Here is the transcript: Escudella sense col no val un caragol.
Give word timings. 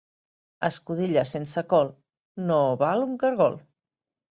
Escudella 0.69 1.25
sense 1.33 1.65
col 1.75 1.95
no 2.49 2.61
val 2.85 3.09
un 3.13 3.17
caragol. 3.23 3.65